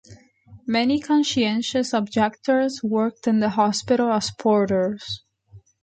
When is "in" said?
3.27-3.39